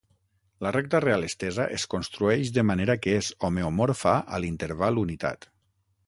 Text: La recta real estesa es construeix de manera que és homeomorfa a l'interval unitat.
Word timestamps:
La 0.65 0.69
recta 0.75 0.99
real 1.03 1.25
estesa 1.25 1.67
es 1.75 1.83
construeix 1.91 2.51
de 2.55 2.63
manera 2.69 2.95
que 3.03 3.13
és 3.17 3.29
homeomorfa 3.49 4.15
a 4.39 4.41
l'interval 4.45 4.99
unitat. 5.03 5.47